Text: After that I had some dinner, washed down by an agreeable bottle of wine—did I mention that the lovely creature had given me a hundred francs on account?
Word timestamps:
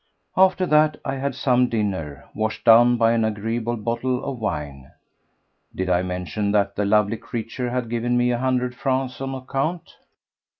After 0.35 0.65
that 0.65 0.99
I 1.05 1.17
had 1.17 1.35
some 1.35 1.69
dinner, 1.69 2.25
washed 2.33 2.65
down 2.65 2.97
by 2.97 3.11
an 3.11 3.23
agreeable 3.23 3.77
bottle 3.77 4.25
of 4.25 4.39
wine—did 4.39 5.91
I 5.91 6.01
mention 6.01 6.51
that 6.53 6.75
the 6.75 6.85
lovely 6.85 7.17
creature 7.17 7.69
had 7.69 7.87
given 7.87 8.17
me 8.17 8.31
a 8.31 8.39
hundred 8.39 8.73
francs 8.73 9.21
on 9.21 9.35
account? 9.35 9.97